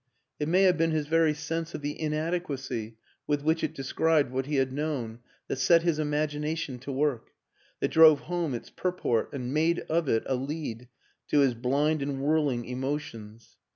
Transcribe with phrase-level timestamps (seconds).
[0.39, 4.47] It may have been his very sense of the inadequacy with which it described what
[4.47, 7.33] he had known that set his im agination to work,
[7.81, 10.87] that drove home its purport and made of it a lead
[11.27, 13.57] to his blind and whirling emotions.